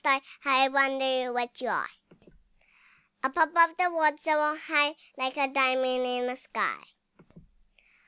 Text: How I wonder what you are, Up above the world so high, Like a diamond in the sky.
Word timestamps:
How 0.03 0.19
I 0.45 0.67
wonder 0.67 1.31
what 1.31 1.61
you 1.61 1.67
are, 1.69 1.91
Up 3.21 3.37
above 3.37 3.77
the 3.77 3.91
world 3.91 4.19
so 4.19 4.57
high, 4.57 4.95
Like 5.15 5.37
a 5.37 5.47
diamond 5.47 6.07
in 6.07 6.25
the 6.25 6.37
sky. 6.37 6.83